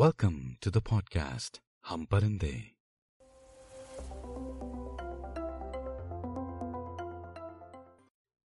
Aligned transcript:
Welcome 0.00 0.64
to 0.64 0.70
the 0.70 0.86
podcast 0.92 1.58
हम 1.86 2.04
परिंदे 2.04 2.74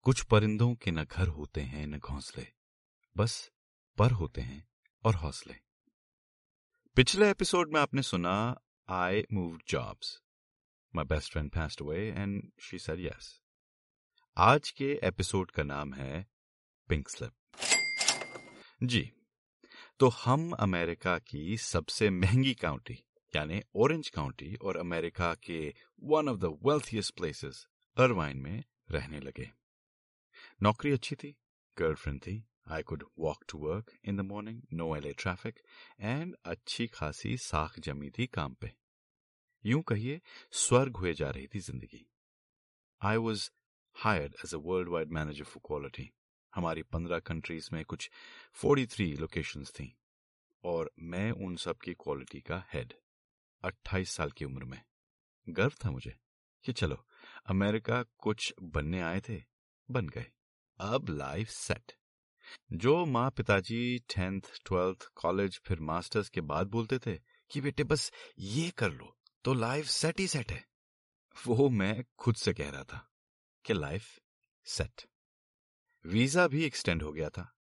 कुछ 0.02 0.22
परिंदों 0.22 0.74
के 0.74 0.90
न 0.90 1.04
घर 1.04 1.28
होते 1.28 1.60
हैं, 1.60 1.86
न 1.86 1.98
घोंसले। 1.98 2.46
बस 3.16 3.50
पर 3.98 4.10
होते 4.10 4.40
हैं 4.40 4.68
और 5.04 5.14
हौसले। 5.14 5.54
पिछले 6.96 7.30
एपिसोड 7.30 7.72
में 7.72 7.80
आपने 7.80 8.02
सुना 8.02 8.60
I 8.88 9.26
move 9.32 9.58
jobs 9.68 10.22
my 10.94 11.04
best 11.04 11.32
friend 11.32 11.50
passed 11.50 11.78
away 11.82 11.98
and 11.98 12.52
she 12.60 12.78
said 12.78 12.98
yes. 12.98 13.24
आज 14.36 14.70
के 14.70 15.00
एपिसोड 15.04 15.50
का 15.50 15.62
नाम 15.62 15.94
है 15.94 16.26
पिंक 16.88 17.08
स्लिप 17.08 17.32
जी 18.82 19.12
तो 20.02 20.08
हम 20.08 20.50
अमेरिका 20.52 21.16
की 21.18 21.56
सबसे 21.56 22.08
महँगी 22.10 22.52
काउंटी 22.54 22.94
यानी 23.34 23.60
ऑरेंज 23.76 24.08
काउंटी 24.08 24.54
और 24.62 24.76
अमेरिका 24.76 25.32
के 25.34 25.58
one 26.02 26.28
of 26.28 26.38
the 26.38 26.44
wealthiest 26.64 27.14
places 27.16 27.66
Irvine 27.96 28.38
में 28.38 28.64
रहने 28.90 29.20
लगे। 29.20 29.48
नौकरी 30.62 30.92
अच्छी 30.92 31.16
थी 31.16 31.34
गर्लफ्रेंड 31.76 32.20
थी 32.20 32.34
I 32.68 32.82
could 32.82 33.04
walk 33.18 33.44
to 33.48 33.58
work 33.58 33.92
in 34.04 34.16
the 34.16 34.20
morning 34.20 34.60
no 34.72 34.94
LA 34.96 35.12
traffic 35.18 35.60
and 36.00 36.34
अच्छी 36.44 36.86
खासी 36.86 37.36
साख 37.36 37.78
जमी 37.80 38.10
थी 38.10 38.26
काम 38.26 38.54
पे। 38.54 38.72
यूँ 39.64 39.82
कहिए, 39.82 40.20
स्वर्ग 40.52 40.96
हुए 40.96 41.12
जा 41.14 41.30
रही 41.30 41.46
थी 41.46 41.60
ज़िंदगी। 41.60 42.06
I 43.02 43.16
was 43.16 43.48
hired 43.96 44.34
as 44.44 44.54
a 44.54 44.58
world 44.58 44.88
wide 44.88 45.12
manager 45.12 45.44
for 45.44 45.62
quality 45.66 46.10
हमारी 46.54 46.82
पंद्रह 46.82 47.18
कंट्रीज़ 47.18 47.68
में 47.72 47.84
कुछ 47.84 48.10
फोर्टी 48.52 48.86
थ्री 48.86 49.12
लोकेशन 49.12 49.64
थी 49.64 49.94
और 50.64 50.90
मैं 50.98 51.30
उन 51.30 51.56
सब 51.56 51.78
की 51.78 51.94
क्वालिटी 51.94 52.40
का 52.40 52.62
हेड 52.72 52.94
अट्ठाईस 53.62 54.10
साल 54.10 54.30
की 54.30 54.44
उम्र 54.44 54.64
में। 54.64 54.80
गर्व 55.48 55.72
था 55.84 55.90
मुझे 55.90 56.14
कि 56.64 56.72
चलो, 56.72 56.96
अमेरिका 57.46 58.02
कुछ 58.18 58.52
बनने 58.62 59.00
आए 59.00 59.20
थे, 59.20 59.42
बन 59.88 60.08
गए। 60.08 60.26
अब 60.80 61.08
लाइफ 61.10 61.48
सेट 61.48 61.92
जो 62.72 63.04
माँ 63.06 63.30
पिताजी 63.30 63.98
टेंथ 63.98 64.40
ट्वेल्थ 64.66 65.06
कॉलेज 65.14 65.60
फिर 65.64 65.80
मास्टर्स 65.80 66.28
के 66.28 66.40
बाद 66.40 66.66
बोलते 66.66 66.98
थे 66.98 67.16
कि 67.50 67.60
बेटे 67.60 67.84
बस 67.84 68.10
ये 68.38 68.70
कर 68.70 68.92
लो 68.92 69.16
तो 69.44 69.54
लाइफ 69.54 69.86
सेट 69.86 70.20
ही 70.20 70.26
सेट 70.28 70.52
है। 70.52 70.64
वो 71.36 71.68
मैं 71.70 72.04
खुद 72.18 72.34
से 72.34 72.54
कह 72.54 72.70
रहा 72.70 72.84
था 72.84 73.06
कि 73.64 73.74
लाइफ 73.74 74.18
सेट 74.66 75.02
वीज़ा 76.06 76.48
भी 76.48 76.64
एक्सटेंड 76.64 77.02
हो 77.02 77.12
गया 77.12 77.28
था। 77.28 77.54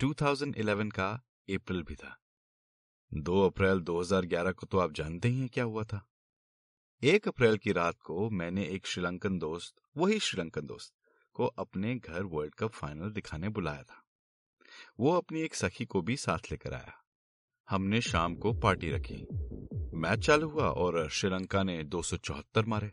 2011 0.00 0.90
का 0.90 1.10
अप्रैल 1.50 1.82
भी 1.82 1.94
था। 1.94 2.20
2 3.14 3.46
अप्रैल 3.46 3.80
2011 3.80 4.52
को 4.52 4.66
तो 4.66 4.78
आप 4.78 4.92
जानते 4.92 5.28
ही 5.28 5.40
हैं 5.40 5.48
क्या 5.48 5.64
हुआ 5.64 5.84
था। 5.84 6.08
एक 7.02 7.28
अप्रैल 7.28 7.56
की 7.56 7.72
रात 7.72 7.98
को 8.00 8.30
मैंने 8.30 8.64
एक 8.64 8.86
श्रीलंकन 8.86 9.38
दोस्त, 9.38 9.74
वही 9.96 10.18
श्रीलंकन 10.18 10.66
दोस्त, 10.66 10.94
को 11.34 11.46
अपने 11.46 11.94
घर 11.94 12.22
वर्ल्ड 12.22 12.54
कप 12.54 12.70
फाइनल 12.70 13.10
दिखाने 13.10 13.48
बुलाया 13.48 13.82
था। 13.82 14.04
वो 15.00 15.12
अपनी 15.12 15.40
एक 15.40 15.54
सखी 15.54 15.84
को 15.84 16.02
भी 16.02 16.16
साथ 16.16 16.38
लेकर 16.50 16.74
आया। 16.74 17.04
हमने 17.68 18.00
शाम 18.00 18.34
को 18.34 18.52
पार्टी 18.52 18.90
रखी। 18.90 19.26
मैच 19.94 20.26
चालू 20.26 20.48
हुआ 20.48 20.64
और 20.64 21.08
श्रीलंका 21.08 21.62
ने 21.62 21.84
दो 21.84 22.02
सौ 22.02 22.16
चौहत्तर 22.16 22.64
मारे, 22.64 22.92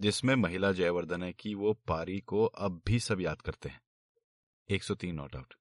जिसमें 0.00 0.34
महिला 0.34 0.72
जयवर्धन 0.72 1.32
की 1.32 1.54
वो 1.54 1.72
पारी 1.72 2.20
को 2.20 2.44
अब 2.44 2.82
भी 2.86 3.00
सब 3.00 3.20
याद 3.20 3.42
करते 3.42 3.68
हैं। 3.68 3.80
103 4.70 5.12
नॉट 5.12 5.36
आउट। 5.36 5.54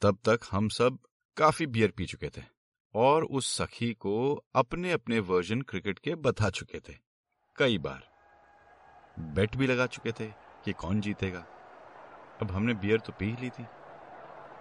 तब 0.00 0.18
तक 0.28 0.40
हम 0.50 0.68
सब 0.68 0.98
काफ़ी 1.36 1.66
बियर 1.66 1.90
पी 1.90 2.06
चुके 2.06 2.28
थे 2.28 2.42
और 2.94 3.24
उस 3.24 3.62
सखी 3.62 3.94
को 3.94 4.44
अपने 4.54 4.92
अपने 4.92 5.18
वर्जन 5.18 5.62
क्रिकेट 5.62 5.98
के 5.98 6.14
बता 6.14 6.50
चुके 6.50 6.80
थे। 6.80 6.98
कई 7.56 7.78
बार। 7.78 8.08
बेट 9.18 9.56
भी 9.56 9.66
लगा 9.66 9.86
चुके 9.86 10.12
थे 10.12 10.28
कि 10.64 10.72
कौन 10.72 11.00
जीतेगा। 11.00 11.46
अब 12.42 12.50
हमने 12.50 12.74
बियर 12.74 13.00
तो 13.00 13.12
पी 13.12 13.36
ली 13.40 13.50
थी। 13.50 13.66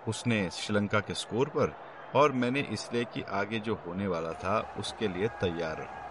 उसने 0.08 0.50
श्रीलंका 0.50 1.00
के 1.00 1.14
स्कोर 1.14 1.50
पर 1.50 1.76
और 2.16 2.32
मैंने 2.32 2.62
इसलिए 2.62 3.06
कि 3.06 3.22
आगे 3.22 3.60
जो 3.60 3.76
होने 3.76 4.08
वाला 4.08 4.34
था 4.34 4.76
उसके 4.78 5.08
लिए 5.08 5.28
तैयार 5.28 5.78
रहा। 5.78 6.02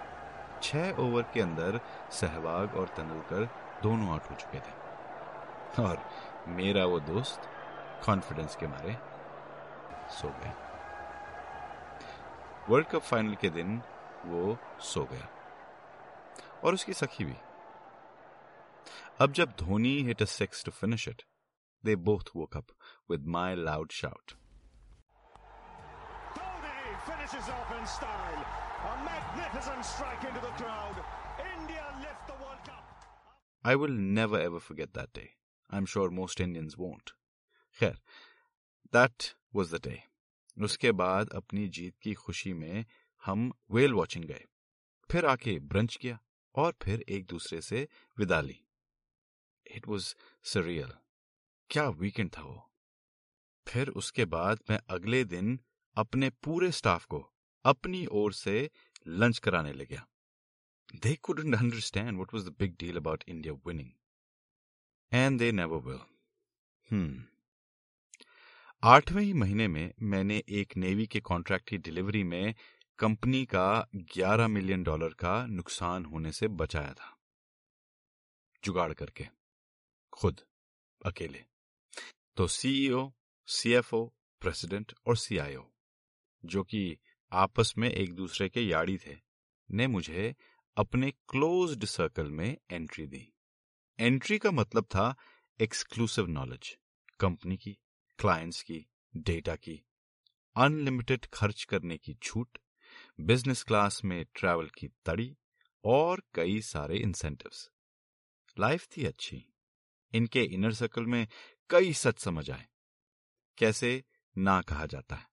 छह 0.62 0.92
ओवर 0.92 1.22
के 1.22 1.41
अंदर 1.41 1.81
सहवाग 2.12 2.75
और 2.75 2.88
तेंदुलकर 2.88 3.44
दोनों 3.82 4.08
आउट 4.08 4.22
हो 4.22 4.37
चुके 4.37 4.58
थे। 4.58 4.91
और 5.82 6.10
मेरा 6.48 6.84
वो 6.84 7.00
दोस्त 7.00 7.40
कॉन्फिडेंस 8.06 8.56
के 8.56 8.66
मारे 8.66 8.92
सो 10.10 10.28
गया। 10.28 10.54
वर्ल्ड 12.68 12.88
कप 12.88 13.02
फाइनल 13.02 13.34
के 13.34 13.50
दिन 13.50 13.82
वो 14.24 14.58
सो 14.80 15.04
गया। 15.04 15.28
और 16.64 16.74
उसकी 16.74 16.92
सखी 16.92 17.24
भी। 17.24 17.36
अब 19.20 19.32
जब 19.32 19.52
Dhoni 19.58 20.02
hit 20.02 20.22
a 20.22 20.24
six 20.24 20.64
to 20.64 20.70
finish 20.70 21.08
it 21.08 21.22
they 21.84 21.96
both 21.96 22.30
वो 22.36 22.46
cup 22.46 22.66
with 23.10 23.26
my 23.26 23.54
loud 23.54 23.90
shout 23.90 24.32
I 33.64 33.74
will 33.76 33.96
never 34.18 34.38
ever 34.38 34.60
forget 34.60 34.92
that 34.94 35.12
day. 35.12 35.39
I'm 35.75 35.86
sure 35.86 36.10
most 36.10 36.41
Indians 36.41 36.75
won't. 36.75 37.10
खैर, 37.75 38.00
that 38.94 39.34
was 39.56 39.72
the 39.75 39.81
day. 39.81 39.98
उसके 40.62 40.92
बाद 40.92 41.31
अपनी 41.31 41.69
जीत 41.69 41.98
की 41.98 42.14
खुशी 42.14 42.53
में 42.53 42.84
हम 43.25 43.53
वेल 43.70 43.92
वॉचिंग 43.92 44.25
गए। 44.25 44.44
फिर 45.10 45.26
आके 45.26 45.58
ब्रंच 45.58 45.97
किया 45.97 46.19
और 46.54 46.75
फिर 46.82 47.04
एक 47.08 47.26
दूसरे 47.26 47.60
से 47.60 47.88
विदा 48.19 48.41
ली। 48.41 48.60
इट 49.76 49.88
वॉज़ 49.88 50.14
सरियल 50.44 50.92
क्या 51.70 51.88
वीकेंड 51.88 52.31
था 52.38 52.42
वो? 52.42 52.66
फिर 53.69 53.88
उसके 53.88 54.25
बाद 54.25 54.60
मैं 54.70 54.81
अगले 54.88 55.25
दिन 55.25 55.60
अपने 55.94 56.31
पूरे 56.31 56.72
स्टाफ 56.72 57.04
को 57.04 57.32
अपनी 57.64 58.06
ओर 58.06 58.32
से 58.32 58.70
लंच 59.06 59.38
कराने 59.38 59.72
लगा 59.72 60.08
they 60.97 61.14
couldn't 61.14 61.54
understand 61.54 62.20
what 62.20 62.34
was 62.34 62.50
the 62.50 62.56
big 62.58 62.76
deal 62.81 62.97
about 62.97 63.25
India 63.28 63.54
winning 63.54 63.91
and 65.12 65.38
they 65.38 65.53
never 65.53 65.78
will 65.78 66.00
hmm 66.91 67.25
आठवें 68.82 69.22
ही 69.22 69.32
महीने 69.32 69.69
में 69.69 69.94
मैंने 70.03 70.43
एक 70.48 70.76
नेवी 70.76 71.06
के 71.06 71.21
कॉन्ट्रैक्ट 71.21 71.69
की 71.69 71.78
डिलीवरी 71.78 72.25
में 72.25 72.54
कंपनी 72.98 73.47
का 73.47 73.88
11 73.97 74.49
मिलियन 74.49 74.82
डॉलर 74.82 75.09
का 75.09 75.47
नुकसान 75.47 76.04
होने 76.04 76.32
से 76.32 76.49
बचाया 76.49 76.93
था। 76.93 77.19
जुगाड़ 78.65 78.93
करके। 78.93 79.26
खुद। 80.12 80.41
अकेले। 81.06 81.44
तो 82.37 82.47
सीईओ 82.47 83.12
सीएफओ 83.47 84.06
प्रेसिडेंट 84.41 84.93
और 85.06 85.16
सीआईओ 85.16 85.65
जो 86.44 86.65
कि 86.65 86.99
आपस 87.32 87.75
में 87.78 87.91
एक 87.91 88.15
दूसरे 88.15 88.49
के 88.49 88.60
याड़ी 88.60 88.99
थे, 88.99 89.16
ने 89.70 89.87
मुझे 89.87 90.37
अपने 90.76 91.10
क्लोज्ड 91.10 91.84
सर्कल 91.84 92.31
में 92.31 92.56
एंट्री 92.70 93.06
दी। 93.06 93.32
एंट्री 94.00 94.38
का 94.38 94.50
मतलब 94.50 94.84
था 94.84 95.15
एक्सक्लूसिव 95.61 96.27
नॉलेज, 96.27 96.78
कंपनी 97.21 97.56
की, 97.56 97.78
क्लाइंट्स 98.19 98.62
की, 98.62 98.87
डेटा 99.16 99.56
की, 99.56 99.83
अनलिमिटेड 100.56 101.27
खर्च 101.27 101.65
करने 101.65 101.99
की 101.99 102.15
छूट, 102.15 102.59
बिज़नेस 103.21 103.62
क्लास 103.62 104.05
में 104.05 104.27
ट्रैवल 104.34 104.66
की 104.66 104.88
तड़ी 104.88 105.37
और 105.84 106.22
कई 106.34 106.61
सारे 106.61 106.99
इंसेंटिव्स। 106.99 107.71
लाइफ 108.59 108.88
थी 108.97 109.05
अच्छी। 109.05 109.47
इनके 110.12 110.43
इनर 110.43 110.72
सर्कल 110.72 111.06
में 111.06 111.28
कई 111.71 111.93
सच 111.93 112.19
समझ 112.19 112.50
आए। 112.50 112.67
कैसे? 113.59 114.05
ना 114.38 114.62
कहा 114.62 114.87
जाता 114.87 115.17
है। 115.17 115.28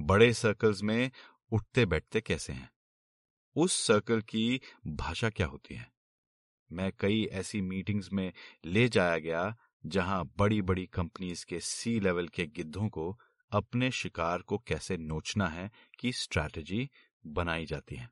बड़े 0.00 0.34
सर्कल्स 0.34 0.82
में 0.82 1.10
उठते 1.52 1.86
बैठते 1.86 2.20
कैसे 2.20 2.52
हैं? 2.52 2.70
उस 3.56 3.86
सर्कल 3.86 4.22
की 4.22 4.60
भाषा 4.86 5.30
क्या 5.30 5.46
होती 5.46 5.74
है? 5.74 5.92
मैं 6.72 6.92
कई 7.00 7.24
ऐसी 7.24 7.60
मीटिंग्स 7.60 8.12
में 8.12 8.32
ले 8.64 8.88
जाया 8.88 9.18
गया, 9.18 9.56
जहाँ 9.86 10.32
बड़ी 10.38 10.62
बड़ी 10.62 10.86
कंपनीज़ 10.86 11.46
के 11.46 11.60
सी 11.60 12.00
लेवल 12.00 12.28
के 12.28 12.46
गिद्धों 12.46 12.88
को 12.88 13.20
अपने 13.50 13.90
शिकार 13.90 14.42
को 14.42 14.58
कैसे 14.58 14.96
नोचना 14.96 15.48
है 15.48 15.70
की 15.98 16.12
स्ट्रैटेजी 16.12 16.90
बनाई 17.26 17.66
जाती 17.66 17.96
है। 17.96 18.10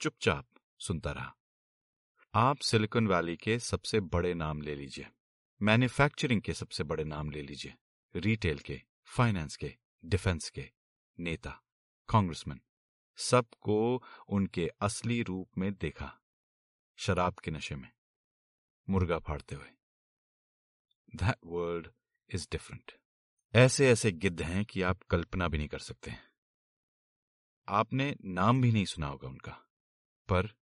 चुपचाप 0.00 0.46
सुनता 0.78 1.12
रहा। 1.12 1.36
आप 2.34 2.58
सिलिकॉन 2.58 3.06
वैली 3.06 3.36
के 3.36 3.58
सबसे 3.58 4.00
बड़े 4.00 4.34
नाम 4.34 4.62
ले 4.62 4.74
लीजिए। 4.74 5.06
मैन्युफैक्चरिंग 5.62 6.42
के 6.42 6.52
सबसे 6.52 6.84
बड़े 6.84 7.04
नाम 7.04 7.30
ले 7.30 7.42
लीजिए। 7.42 7.74
रिटेल 8.16 8.58
के, 8.58 8.82
फाइनेंस 9.04 9.56
के, 9.56 9.76
डिफेंस 10.04 10.50
के, 10.50 10.70
नेता, 11.20 11.62
कांग्रेसमैन, 12.08 12.60
सबको 13.16 14.02
उनके 14.28 14.68
असली 14.80 15.22
रूप 15.22 15.50
में 15.58 15.72
देखा। 15.72 16.21
शराब 17.02 17.34
के 17.34 17.50
नशे 17.50 17.76
में, 17.76 17.90
मुर्गा 18.88 19.18
फाड़ते 19.18 19.54
हुए। 19.54 19.70
दैट 21.14 21.36
वर्ल्ड 21.44 21.88
इज़ 22.30 22.46
डिफरेंट 22.52 22.92
ऐसे 23.54 23.90
ऐसे 23.90 24.12
गिद्ध 24.12 24.42
हैं 24.42 24.64
कि 24.64 24.82
आप 24.82 25.02
कल्पना 25.02 25.48
भी 25.48 25.58
नहीं 25.58 25.68
कर 25.68 25.78
सकते 25.78 26.14
आपने 27.68 28.16
नाम 28.24 28.62
भी 28.62 28.72
नहीं 28.72 28.84
सुना 28.84 29.06
होगा 29.06 29.28
उनका, 29.28 29.52
पर 30.28 30.54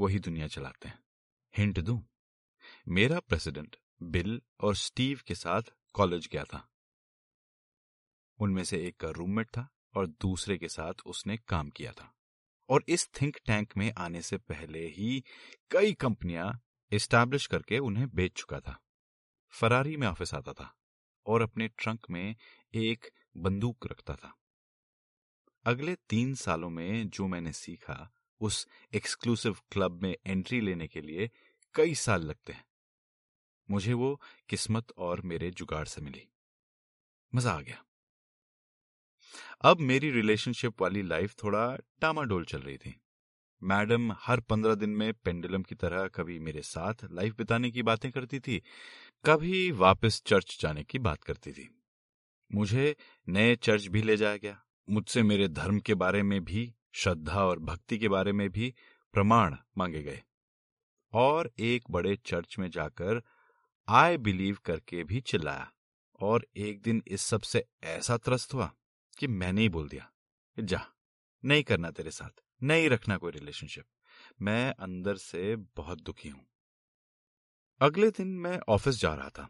वही 0.00 0.18
दुनिया 0.18 0.46
चलाते 0.46 0.88
हैं। 0.88 1.04
हिंट 1.56 1.80
दूँ, 1.80 2.02
मेरा 2.88 3.20
प्रेसिडेंट 3.20 3.76
बिल 4.02 4.42
और 4.60 4.76
स्टीव 4.76 5.20
के 5.26 5.34
साथ 5.34 5.62
कॉलेज 5.92 6.28
गया 6.32 6.44
था। 6.44 6.68
उनमें 8.38 8.64
से 8.64 8.86
एक 8.86 8.96
का 8.96 9.10
रूममेट 9.10 9.48
था 9.48 9.68
और 9.96 10.06
दूसरे 10.06 10.58
के 10.58 10.68
साथ 10.68 10.94
उसने 11.06 11.36
काम 11.36 11.70
किया 11.70 11.92
था। 11.92 12.13
और 12.68 12.84
इस 12.88 13.08
थिंक 13.22 13.36
टैंक 13.46 13.76
में 13.76 13.92
आने 13.98 14.22
से 14.22 14.38
पहले 14.38 14.86
ही 14.86 15.24
कई 15.70 15.92
कंपनियाँ 15.92 16.60
इस्टेब्लिश 16.92 17.46
करके 17.46 17.78
उन्हें 17.78 18.14
बेच 18.14 18.32
चुका 18.32 18.60
था। 18.60 18.80
फरारी 19.48 19.96
में 19.96 20.06
ऑफ़िस 20.06 20.34
आता 20.34 20.52
था 20.52 20.76
और 21.26 21.42
अपने 21.42 21.68
ट्रंक 21.68 22.06
में 22.10 22.36
एक 22.74 23.10
बंदूक 23.36 23.86
रखता 23.86 24.14
था। 24.14 24.38
अगले 25.64 25.94
तीन 25.94 26.34
सालों 26.34 26.70
में 26.70 27.08
जो 27.08 27.26
मैंने 27.26 27.52
सीखा 27.52 28.12
उस 28.40 28.68
एक्सक्लूसिव 28.94 29.56
क्लब 29.72 30.02
में 30.02 30.16
एंट्री 30.26 30.60
लेने 30.60 30.88
के 30.88 31.00
लिए 31.00 31.30
कई 31.74 31.94
साल 31.94 32.22
लगते 32.22 32.52
हैं। 32.52 32.64
मुझे 33.70 33.92
वो 33.92 34.20
किस्मत 34.48 34.92
और 34.98 35.20
मेरे 35.20 35.50
जुगाड़ 35.50 35.86
से 35.86 36.00
मिली। 36.00 36.28
मज़ा 37.34 37.52
आ 37.52 37.60
गया। 37.60 37.83
अब 39.60 39.80
मेरी 39.80 40.10
रिलेशनशिप 40.10 40.82
वाली 40.82 41.02
लाइफ 41.02 41.34
थोड़ा 41.44 41.76
टामाडोल 41.76 42.44
चल 42.44 42.60
रही 42.60 42.76
थी। 42.76 43.00
मैडम 43.62 44.12
हर 44.12 44.40
पंद्रह 44.40 44.74
दिन 44.74 44.90
में 44.90 45.14
पेंडुलम 45.14 45.62
की 45.62 45.74
तरह 45.74 46.08
कभी 46.08 46.38
मेरे 46.38 46.62
साथ 46.62 46.94
लाइफ 47.12 47.36
बिताने 47.36 47.70
की 47.70 47.82
बातें 47.82 48.12
करती 48.12 48.40
थी, 48.40 48.62
कभी 49.24 49.70
वापस 49.70 50.22
चर्च 50.26 50.58
जाने 50.60 50.84
की 50.84 50.98
बात 50.98 51.24
करती 51.24 51.52
थी। 51.52 51.82
मुझे 52.54 52.96
नए 53.28 53.56
चर्च 53.56 53.86
भी 53.86 54.02
ले 54.02 54.16
जाया 54.16 54.36
गया। 54.36 54.64
मुझसे 54.90 55.22
मेरे 55.22 55.48
धर्म 55.48 55.78
के 55.78 55.94
बारे 55.94 56.22
में 56.22 56.44
भी, 56.44 56.74
श्रद्धा 56.92 57.44
और 57.44 57.58
भक्ति 57.58 57.98
के 57.98 58.08
बारे 58.08 58.32
में 58.32 58.50
भी 58.50 58.74
प्रमाण 59.12 59.56
मांगे 59.78 60.02
गए। 60.02 60.22
और 61.12 61.52
एक 61.58 61.90
बड़े 61.90 62.16
चर्च 62.16 62.58
में 62.58 62.70
जाकर 62.70 63.22
आई 63.88 64.16
बिलीव 64.16 64.58
करके 64.64 65.04
भी 65.04 65.20
चिल्लाया। 65.20 65.72
और 66.20 66.46
एक 66.56 66.82
दिन 66.82 67.02
इस 67.08 67.22
सबसे 67.22 67.64
ऐसा 67.82 68.16
त्रस्त 68.16 68.54
हुआ। 68.54 68.72
कि 69.14 69.26
मैंने 69.26 69.60
ही 69.60 69.68
बोल 69.68 69.88
दिया 69.88 70.10
जा, 70.56 70.80
नहीं 71.44 71.62
करना 71.62 71.90
तेरे 71.90 72.10
साथ, 72.10 72.42
नहीं 72.62 72.88
रखना 72.88 73.16
कोई 73.16 73.32
रिलेशनशिप 73.32 73.84
मैं 74.42 74.74
अंदर 74.74 75.16
से 75.16 75.54
बहुत 75.76 76.00
दुखी 76.00 76.28
हूँ। 76.28 76.44
अगले 77.80 78.10
दिन 78.10 78.28
मैं 78.38 78.58
ऑफ़िस 78.68 79.00
जा 79.00 79.14
रहा 79.14 79.28
था 79.28 79.48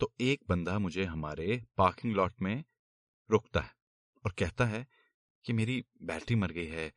तो 0.00 0.12
एक 0.20 0.40
बंदा 0.48 0.78
मुझे 0.78 1.04
हमारे 1.04 1.62
पार्किंग 1.76 2.14
लॉट 2.14 2.40
में 2.42 2.64
रुकता 3.30 3.60
है 3.60 3.74
और 4.24 4.32
कहता 4.38 4.64
है 4.64 4.86
कि 5.44 5.52
मेरी 5.52 5.84
बैटरी 6.02 6.36
मर 6.36 6.52
गई 6.52 6.66
है, 6.66 6.92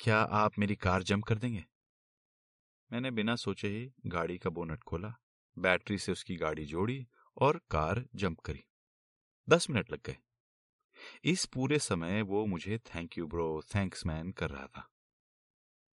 क्या 0.00 0.18
आप 0.18 0.58
मेरी 0.58 0.76
कार 0.76 1.02
जंप 1.02 1.24
कर 1.24 1.38
देंगे? 1.38 1.64
मैंने 2.90 3.10
बिना 3.10 3.36
सोचे 3.36 3.68
ही 3.68 3.90
गाड़ी 4.06 4.38
का 4.38 4.50
बोनट 4.50 4.82
खोला, 4.82 5.14
बैटरी 5.56 5.98
से 5.98 6.12
उसकी 6.12 6.36
गाड़ी 6.36 6.64
जोड़ी 6.64 7.06
और 7.36 7.60
कार 7.70 8.04
जंप 8.14 8.40
करी। 8.40 8.64
दस 9.48 9.70
मिनट 9.70 9.90
लग 9.92 10.00
गए। 10.06 10.16
इस 11.24 11.44
पूरे 11.46 11.78
समय 11.78 12.22
वो 12.22 12.46
मुझे 12.46 12.78
thank 12.78 13.18
you 13.18 13.26
bro 13.26 13.62
thanks 13.74 14.06
man 14.06 14.32
कर 14.32 14.50
रहा 14.50 14.66
था। 14.66 14.88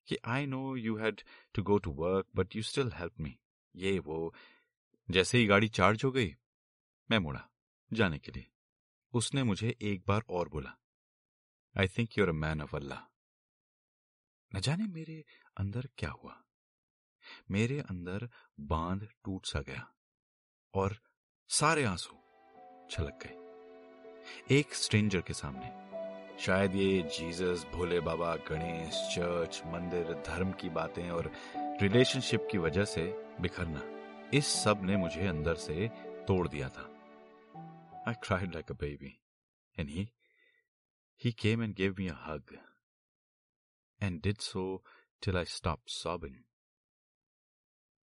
कि 0.08 0.18
I 0.26 0.46
know 0.46 0.76
you 0.76 0.98
had 0.98 1.22
to 1.54 1.64
go 1.64 1.78
to 1.78 1.92
work 1.92 2.28
but 2.36 2.56
you 2.56 2.64
still 2.64 2.92
help 2.94 3.20
me 3.20 3.38
ये 3.76 4.00
वो, 4.00 4.34
जैसे 5.12 5.38
ही 5.38 5.46
गाड़ी 5.46 5.70
चार्ज 5.70 6.04
हो 6.04 6.12
गई, 6.12 6.36
मैं 7.12 7.20
मुड़ा 7.20 7.50
जाने 7.94 8.20
के 8.20 8.32
लिए। 8.32 8.48
उसने 9.14 9.44
मुझे 9.44 9.76
एक 9.82 10.04
बार 10.08 10.24
और 10.30 10.50
बोला 10.50 10.78
I 11.76 11.88
think 11.88 12.18
you're 12.18 12.30
a 12.30 12.32
man 12.32 12.62
of 12.62 12.76
Allah 12.76 13.00
न 14.56 14.62
जाने 14.62 14.88
मेरे 14.88 15.24
अंदर 15.58 15.90
क्या 15.98 16.10
हुआ। 16.12 16.44
मेरे 17.52 17.80
अंदर 17.80 18.30
बाँध 18.60 19.08
टूट 19.24 19.46
सा 19.46 19.62
गया 19.62 19.94
और 20.74 20.98
सारे 21.50 21.84
आँसू 21.84 22.16
छलक 22.92 23.20
गए। 23.24 23.43
एक 24.52 24.74
स्ट्रेंजर 24.76 25.22
के 25.28 25.34
सामने 25.34 25.72
शायद 26.46 26.76
ये 26.76 27.02
जीसस 27.18 27.66
भोले 27.74 28.00
बाबा 28.08 28.36
गणेश 28.50 29.02
चर्च 29.16 29.62
मंदिर 29.74 30.14
धर्म 30.28 30.52
की 30.62 30.70
बातें 30.78 31.10
और 31.10 31.32
रिलेशनशिप 31.82 32.48
की 32.52 32.58
वजह 32.66 32.86
से 32.94 33.04
बिखरना 33.42 33.84
इस 34.38 34.48
सबने 34.64 34.98
मुझे 34.98 35.28
अंदर 35.28 35.56
से 35.66 35.88
तोड़ 36.28 36.48
दिया 36.48 36.70
था 36.78 36.90
I 38.08 38.14
cried 38.24 38.54
like 38.54 38.72
a 38.72 38.76
baby 38.82 39.18
and 39.78 39.90
he 39.90 40.08
he 41.22 41.32
came 41.42 41.64
and 41.64 41.76
gave 41.76 41.96
me 42.00 42.08
a 42.08 42.18
hug 42.26 42.58
and 44.02 44.22
did 44.22 44.38
so 44.52 44.66
till 45.26 45.38
I 45.40 45.46
stopped 45.46 45.90
sobbing. 45.90 46.34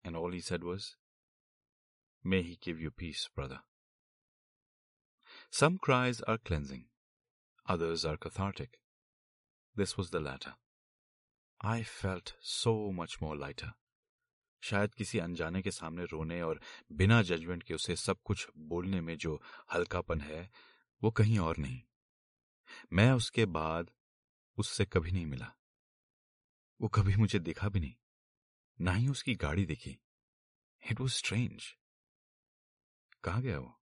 and 0.05 0.16
all 0.16 0.32
he 0.32 0.40
said 0.40 0.64
was, 0.64 0.96
May 2.25 2.43
he 2.43 2.58
give 2.60 2.81
you 2.81 2.90
peace, 2.90 3.28
brother. 3.34 3.60
Some 5.52 5.78
cries 5.78 6.20
are 6.20 6.38
cleansing, 6.38 6.84
others 7.66 8.04
are 8.04 8.16
cathartic. 8.16 8.78
This 9.76 9.96
was 9.96 10.10
the 10.10 10.20
latter. 10.20 10.54
I 11.60 11.82
felt 11.82 12.34
so 12.40 12.92
much 12.92 13.20
more 13.20 13.36
lighter. 13.36 13.72
शायद 14.62 14.94
किसी 14.94 15.18
अनजाने 15.18 15.60
के 15.62 15.70
सामने 15.70 16.04
रोने 16.04 16.40
और 16.42 16.60
बिना 16.92 17.20
judgement 17.22 17.62
के 17.62 17.74
उसे 17.74 17.96
सब 17.96 18.18
कुछ 18.24 18.46
बोलने 18.70 19.00
में 19.00 19.16
जो 19.16 19.34
हल्कापन 19.74 20.20
है 20.20 20.48
वो 21.02 21.10
कहीं 21.10 21.38
और 21.38 21.58
नहीं 21.58 21.80
मैं 22.92 23.10
उसके 23.12 23.46
बाद 23.46 23.90
उससे 24.58 24.84
कभी 24.84 25.12
नहीं 25.12 25.26
मिला 25.26 25.52
वो 26.80 26.88
कभी 26.88 27.16
मुझे 27.16 27.38
दिखा 27.38 27.68
भी 27.68 27.80
नहीं 27.80 27.94
ना 28.78 28.92
ही 28.92 29.08
उसकी 29.08 29.34
गाड़ी 29.34 29.66
दिखी 29.66 29.98
इट 30.82 31.00
वॉज़ 31.00 31.12
स्ट्रेंज 31.12 31.74
कहा 33.24 33.40
गया 33.40 33.58
वो 33.58 33.74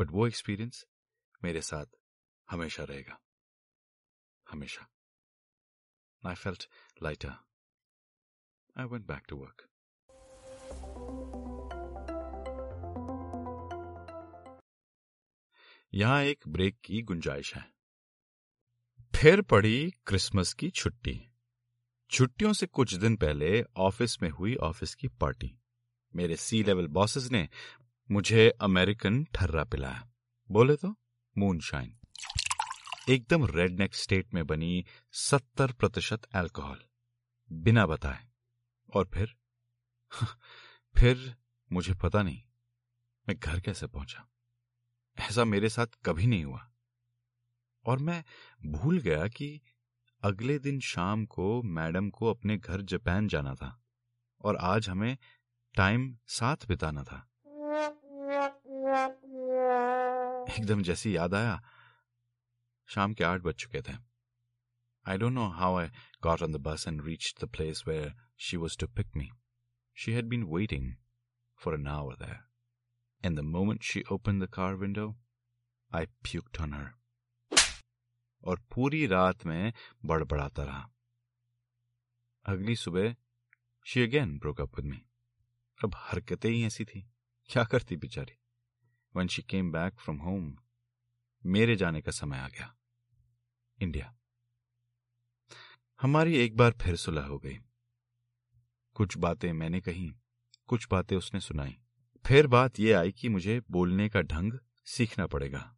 बट 0.00 0.10
वो 0.10 0.26
एक्सपीरियंस 0.26 0.84
मेरे 1.44 1.60
साथ 1.62 1.86
हमेशा 2.50 2.84
रहेगा। 2.84 3.18
हमेशा। 4.50 4.86
I 6.26 6.34
felt 6.34 6.68
lighter 7.02 7.28
I 8.78 8.84
went 8.84 9.06
back 9.06 9.22
to 9.28 9.36
work 9.36 9.66
यहाँ 15.94 16.22
एक 16.22 16.48
ब्रेक 16.48 16.80
की 16.84 17.02
गुंजाइश 17.02 17.54
है। 17.54 17.62
फिर 19.14 19.42
पड़ी 19.42 19.90
क्रिसमस 20.06 20.52
की 20.52 20.70
छुट्टी। 20.70 21.30
छुट्टियों 22.10 22.52
से 22.52 22.66
कुछ 22.66 22.94
दिन 22.94 23.16
पहले 23.16 23.62
ऑफ़िस 23.76 24.22
में 24.22 24.30
हुई 24.30 24.54
ऑफ़िस 24.56 24.94
की 24.94 25.08
पार्टी 25.08 25.56
मेरे 26.14 26.36
सी 26.36 26.62
लेवल 26.62 26.86
बॉसेस 26.86 27.30
ने 27.30 27.48
मुझे 28.10 28.50
अमेरिकन 28.50 29.24
ठर्रा 29.24 29.64
पिलाया 29.64 30.12
बोले 30.50 30.76
तो? 30.76 30.94
मूनशाइन 31.38 32.00
एकदम 33.08 33.46
रेडनेक 33.46 33.94
स्टेट 33.94 34.34
में 34.34 34.46
बनी 34.46 34.86
सत्तर 35.12 35.72
प्रतिशत 35.72 36.20
एल्कोहल 36.36 36.82
बिना 37.52 37.86
बताए। 37.86 38.28
और 38.96 39.10
फिर? 39.14 39.36
फिर 40.98 41.36
मुझे 41.72 41.94
पता 41.94 42.22
नहीं, 42.22 42.42
मैं 43.28 43.38
घर 43.38 43.60
कैसे 43.60 43.86
पहुँचा? 43.86 44.28
ऐसा 45.18 45.44
मेरे 45.44 45.68
साथ 45.68 45.86
कभी 46.04 46.26
नहीं 46.26 46.44
हुआ। 46.44 46.72
और 47.84 47.98
मैं 47.98 48.24
भूल 48.66 48.98
गया 48.98 49.28
कि 49.28 49.60
अगले 50.22 50.58
दिन 50.58 50.80
शाम 50.80 51.26
को 51.26 51.62
मैडम 51.62 52.10
को 52.10 52.26
अपने 52.26 52.56
घर 52.56 52.82
जापान 52.82 53.28
जाना 53.28 53.54
था। 53.54 53.82
और 54.40 54.56
आज 54.56 54.88
हमें 54.88 55.18
टाइम 55.76 56.18
साथ 56.26 56.56
बिताना 56.68 57.04
था। 57.04 57.29
एकदम 60.50 60.82
जैसी 60.82 61.14
याद 61.16 61.34
आया। 61.34 61.60
शाम 62.88 63.12
के 63.14 63.24
आठ 63.24 63.40
बज 63.40 63.54
चुके 63.54 63.80
थे। 63.82 63.92
I 65.06 65.18
don't 65.18 65.32
know 65.32 65.46
how 65.50 65.76
I 65.78 65.88
got 66.22 66.42
on 66.42 66.52
the 66.52 66.56
bus 66.56 66.84
and 66.88 67.04
reach 67.04 67.34
the 67.40 67.48
place 67.48 67.82
where 67.88 68.12
she 68.38 68.56
was 68.56 68.78
to 68.78 68.86
pick 68.86 69.16
me 69.16 69.28
she 69.96 70.12
had 70.12 70.28
been 70.28 70.44
waiting 70.54 70.94
for 71.60 71.74
an 71.74 71.86
hour 71.88 72.16
there 72.16 72.38
and 73.24 73.36
the 73.38 73.44
moment 73.48 73.82
she 73.82 74.02
open 74.12 74.40
the 74.40 74.48
car 74.50 74.74
window 74.74 75.08
I 75.90 76.06
puked 76.24 76.60
on 76.60 76.74
her 76.74 76.90
और 78.44 78.60
पूरी 78.74 79.06
रात 79.06 79.46
में 79.46 79.72
बड़बड़ाता 80.04 80.64
रहा। 80.64 80.90
अगली 82.44 82.76
सुबह 82.76 83.14
she 83.86 84.02
again 84.02 84.38
broke up 84.38 84.76
with 84.76 84.86
me 84.86 85.02
अब 85.78 85.94
हरकतें 85.96 86.50
ही 86.50 86.64
ऐसी 86.64 86.84
थी। 86.84 87.08
क्या 87.50 87.64
करती 87.64 87.96
बेचारी? 87.96 88.39
One 89.16 89.26
she 89.26 89.42
came 89.42 89.72
back 89.72 89.98
from 90.00 90.16
home 90.16 90.56
मेरे 91.46 91.76
जाने 91.76 92.00
का 92.02 92.12
समय 92.12 92.38
आ 92.38 92.48
गया। 92.48 92.74
इंडिया। 93.78 94.14
हमारी 96.00 96.36
एक 96.36 96.56
बार 96.56 96.72
फिर 96.80 96.96
सुलह 96.96 97.22
हो 97.22 97.38
गई। 97.38 97.58
कुछ 98.94 99.16
बातें 99.16 99.52
मैंने 99.52 99.80
कही, 99.80 100.12
कुछ 100.66 100.86
बातें 100.90 101.16
उसने 101.16 101.40
सुनाई। 101.40 101.76
फिर 102.26 102.46
बात 102.46 102.80
यह 102.80 102.98
आई 103.00 103.12
कि 103.12 103.28
मुझे 103.28 103.60
बोलने 103.70 104.08
का 104.08 104.20
ढंग 104.22 104.58
सीखना 104.86 105.26
पड़ेगा। 105.26 105.76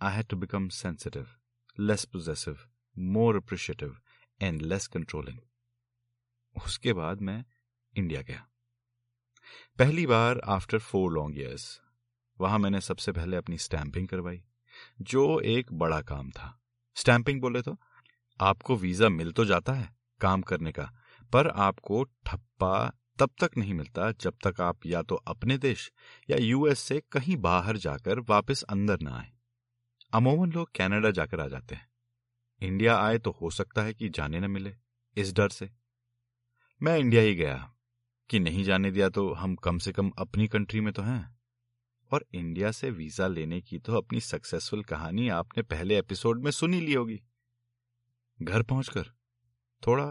I 0.00 0.16
had 0.16 0.26
to 0.26 0.36
become 0.36 0.68
sensitive 0.68 1.28
less 1.78 2.04
possessive 2.04 2.58
more 2.98 3.36
appreciative 3.36 4.00
and 4.40 4.62
less 4.62 4.86
controlling 4.86 5.38
उसके 6.64 6.92
बाद 6.92 7.20
मैं 7.20 7.44
इंडिया 7.94 8.22
गया। 8.22 8.48
पहली 9.78 10.06
बार 10.06 10.40
आफ्टर 10.40 10.78
फोर 10.78 11.12
लॉन्ग 11.12 11.38
ईयर्स 11.38 11.80
वहाँ 12.40 12.58
मैंने 12.58 12.80
सबसे 12.80 13.12
पहले 13.12 13.36
अपनी 13.36 13.58
स्टैंपिंग 13.58 14.08
करवाई, 14.08 14.42
जो 15.00 15.40
एक 15.40 15.72
बड़ा 15.72 16.00
काम 16.02 16.30
था। 16.30 16.58
स्टैंपिंग 16.96 17.40
बोले 17.40 17.62
तो 17.62 17.76
आपको 18.40 18.76
वीज़ा 18.76 19.08
मिल 19.08 19.32
तो 19.32 19.44
जाता 19.44 19.72
है 19.72 19.88
काम 20.20 20.42
करने 20.42 20.72
का, 20.72 20.90
पर 21.32 21.48
आपको 21.48 22.02
ठप्पा 22.04 22.92
तब 23.18 23.30
तक 23.40 23.56
नहीं 23.56 23.74
मिलता 23.74 24.10
जब 24.12 24.34
तक 24.44 24.60
आप 24.60 24.86
या 24.86 25.02
तो 25.02 25.14
अपने 25.26 25.56
देश 25.58 25.90
या 26.30 26.36
यूएस 26.36 26.80
से 26.80 27.00
कहीं 27.12 27.36
बाहर 27.36 27.76
जाकर 27.76 28.20
वापस 28.20 28.62
अंदर 28.62 29.00
ना 29.00 29.16
आए। 29.16 29.30
अमूमन 30.12 30.52
लोग 30.52 30.70
कनाडा 30.76 31.10
जाकर 31.10 31.40
आ 31.40 31.46
जाते 31.48 31.74
हैं। 31.74 31.88
इंडिया 32.62 32.96
आए 32.96 33.18
तो 33.18 33.30
हो 33.30 33.50
सकता 33.50 33.82
है 33.82 33.94
कि 33.94 34.08
जाने 34.08 34.40
न 34.40 34.50
मिले, 34.50 34.74
इस 35.16 35.32
डर 35.34 35.48
से। 35.48 35.70
मैं 36.80 36.98
इंडिया 36.98 37.22
ही 37.22 37.34
गया, 37.34 37.56
कि 38.30 38.38
नहीं 38.40 38.64
जाने 38.64 38.90
दिया 38.90 39.08
तो 39.08 39.32
हम 39.32 39.54
कम 39.54 39.78
से 39.78 39.92
कम 39.92 40.10
अपनी 40.18 40.46
कंट्री 40.48 40.80
में 40.80 40.92
तो 40.92 41.02
हैं। 41.02 41.35
और 42.10 42.24
इंडिया 42.34 42.70
से 42.70 42.90
वीज़ा 42.90 43.26
लेने 43.26 43.60
की 43.60 43.78
तो 43.78 43.96
अपनी 43.96 44.20
सक्सेसफुल 44.20 44.82
कहानी 44.84 45.28
आपने 45.30 45.62
पहले 45.64 45.98
एपिसोड 45.98 46.42
में 46.42 46.50
सुनी 46.50 46.80
ली 46.80 46.92
होगी। 46.92 47.20
घर 48.40 48.62
पहुंचकर 48.62 49.10
थोड़ा 49.82 50.04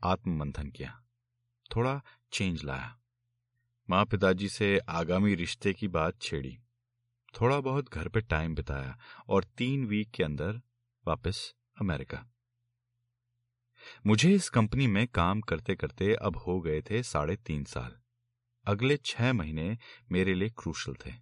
आत्ममंथन 0.00 0.70
किया, 0.70 1.00
थोड़ा 1.70 2.00
चेंज 2.32 2.64
लाया। 2.64 2.94
माँ 3.88 4.04
पिताजी 4.04 4.48
से 4.48 4.78
आगामी 4.78 5.34
रिश्ते 5.34 5.72
की 5.72 5.88
बात 5.88 6.20
छेड़ी, 6.22 6.56
थोड़ा 7.34 7.58
बहुत 7.60 7.92
घर 7.94 8.08
पे 8.08 8.20
टाइम 8.20 8.54
बिताया 8.54 8.96
और 9.28 9.44
तीन 9.58 9.84
वीक 9.86 10.10
के 10.10 10.24
अंदर 10.24 10.60
वापस 11.06 11.52
अमेरिका। 11.80 12.24
मुझे 14.06 14.32
इस 14.32 14.48
कंपनी 14.48 14.86
में 14.86 15.06
काम 15.08 15.40
करते 15.40 15.74
करते 15.76 16.12
अब 16.16 16.36
हो 16.36 16.60
गए 16.60 16.80
थे 16.82 17.02
साढ़े 17.02 17.36
तीन 17.36 17.64
साल। 17.66 17.96
अगले 18.64 18.96
छह 18.96 19.32
महीने 19.32 19.76
मेरे 20.12 20.34
लिए 20.34 20.50
क्रूशल 20.58 20.94
थे। 20.96 21.12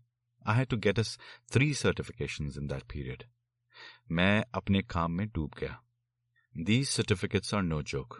I 0.46 0.56
had 0.56 0.66
to 0.66 0.76
get 0.76 0.99
us 0.99 1.18
three 1.52 1.72
certification 1.75 2.46
in 2.46 2.66
that 2.66 2.82
period 2.82 3.25
मैं 4.11 4.44
अपने 4.54 4.82
काम 4.82 5.12
में 5.12 5.26
डूब 5.28 5.54
गया। 5.58 5.82
These 6.54 6.88
certificates 6.88 7.54
are 7.54 7.62
no 7.62 7.82
joke 7.82 8.18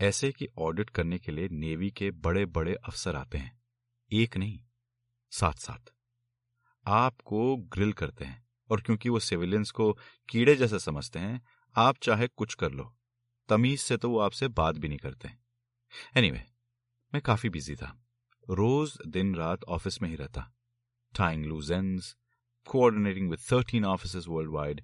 ऐसे 0.00 0.32
कि 0.32 0.48
ऑडिट 0.58 0.90
करने 0.90 1.18
के 1.18 1.32
लिए 1.32 1.48
नेवी 1.48 1.90
के 1.90 2.10
बड़े 2.10 2.44
बड़े 2.46 2.74
अफसर 2.74 3.16
आते 3.16 3.38
हैं। 3.38 3.60
एक 4.10 4.36
नहीं 4.36 4.58
साथ 5.32 5.52
साथ 5.52 5.92
आपको 6.86 7.56
ग्रिल 7.56 7.92
करते 7.92 8.24
हैं 8.24 8.44
और 8.70 8.80
क्योंकि 8.80 9.08
वो 9.08 9.18
सिविलियंस 9.18 9.70
को 9.70 9.92
कीड़े 10.28 10.54
जैसे 10.56 10.78
समझते 10.78 11.18
हैं 11.18 11.40
आप 11.76 11.96
चाहे 12.02 12.28
कुछ 12.28 12.54
कर 12.54 12.72
लो। 12.72 12.92
तमीज 13.48 13.80
से 13.80 13.96
तो 13.96 14.10
वो 14.10 14.18
आपसे 14.18 14.48
बात 14.48 14.76
भी 14.76 14.88
नहीं 14.88 14.98
करते 14.98 15.28
एनीवे 16.16 16.38
anyway, 16.38 16.54
मैं 17.14 17.22
काफ़ी 17.22 17.48
बिज़ी 17.48 17.74
था। 17.76 17.88
रोज 18.50 18.98
दिन 19.06 19.34
रात 19.34 19.64
ऑफ़िस 19.64 20.02
में 20.02 20.08
ही 20.08 20.16
रहता। 20.16 20.50
Tying 21.18 21.44
loose 21.44 21.70
ends 21.72 22.16
coordinating 22.66 23.30
with 23.30 23.38
thirteen 23.52 23.84
office 23.84 24.26
world 24.28 24.52
wide 24.52 24.82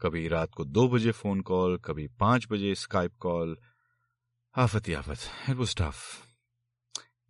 कभी 0.00 0.26
रात 0.28 0.54
को 0.54 0.64
दो 0.64 0.88
बजे 0.88 1.12
फ़ोन 1.12 1.40
कॉल 1.40 1.76
कभी 1.78 2.06
पाँच 2.08 2.46
बजे 2.50 2.74
स्काइप 2.74 3.16
कॉल 3.16 3.56
आफत 4.56 4.88
ही 4.88 4.92
आफत. 4.94 5.18
इट 5.50 5.56
वॉज़ 5.56 5.74
टफ 5.76 6.26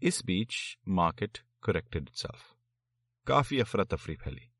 इस 0.03 0.25
बीच 0.25 0.79
मार्केट 0.89 1.39
करेक्टेड 1.63 2.03
इटसेल्फ 2.03 2.55
काफ़ी 3.27 3.59
अफरा 3.61 3.85
तफरी 3.85 4.15
फैली. 4.15 4.51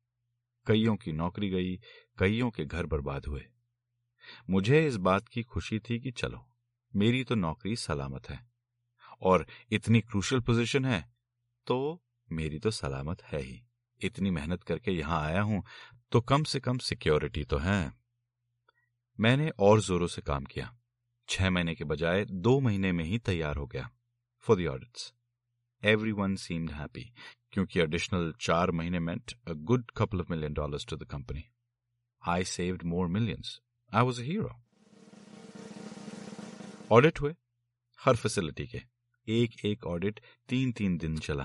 कईयों 0.67 0.95
की 0.95 1.11
नौकरी 1.11 1.49
गई, 1.49 1.75
कईयों 2.19 2.49
के 2.51 2.65
घर 2.65 2.85
बर्बाद 2.85 3.25
हुए. 3.25 3.45
मुझे 4.49 4.85
इस 4.87 4.95
बात 4.97 5.27
की 5.27 5.43
खुशी 5.43 5.79
थी 5.79 5.99
कि 5.99 6.11
चलो, 6.11 6.45
मेरी 6.95 7.23
तो 7.23 7.35
नौकरी 7.35 7.75
सलामत 7.75 8.29
है 8.29 8.39
और 9.21 9.45
इतनी 9.71 10.01
क्रूशल 10.01 10.39
पोजीशन 10.39 10.85
है 10.85 11.01
तो 11.67 12.05
मेरी 12.31 12.59
तो 12.59 12.71
सलामत 12.71 13.23
है 13.23 13.41
ही। 13.41 13.68
इतनी 14.01 14.31
मेहनत 14.31 14.63
करके 14.63 14.91
यहाँ 14.91 15.21
आया 15.21 15.41
हूँ 15.41 15.63
तो 16.11 16.21
कम 16.21 16.43
से 16.43 16.59
कम 16.59 16.77
सिक्योरिटी 16.79 17.43
तो 17.43 17.57
है। 17.57 17.91
मैंने 19.19 19.49
और 19.59 19.81
जोरों 19.81 20.07
से 20.07 20.21
काम 20.21 20.45
किया। 20.45 20.71
छह 21.27 21.49
महीने 21.49 21.75
के 21.75 21.83
बजाय 21.83 22.25
दो 22.25 22.59
महीने 22.59 22.91
में 22.91 23.03
ही 23.05 23.17
तैयार 23.19 23.55
हो 23.55 23.65
गया। 23.67 23.89
For 24.45 24.57
the 24.57 24.67
audits 24.67 25.13
every 25.83 26.11
one 26.11 26.35
seemed 26.35 26.71
happy 26.71 27.03
क्योंकि 27.53 27.79
एडिशनल 27.79 28.33
चार 28.41 28.71
महीने 28.71 28.99
meant 28.99 29.33
a 29.47 29.53
good 29.69 29.91
couple 29.97 30.21
of 30.21 30.31
million 30.31 30.53
dollars 30.53 30.85
to 30.85 30.95
the 30.95 31.03
company 31.03 31.43
I 32.23 32.43
saved 32.45 32.83
more 32.85 33.07
millions 33.09 33.59
I 33.91 34.03
was 34.03 34.21
a 34.21 34.25
hero 34.25 34.55
audit 36.91 37.21
हुए। 37.21 37.33
हर 38.01 38.15
फैसिलिटी 38.15 38.65
के। 38.67 38.81
एक 39.27 39.65
एक 39.65 39.85
ऑडिट 39.85 40.19
तीन 40.49 40.71
तीन 40.71 40.97
दिन 40.97 41.17
चला। 41.19 41.43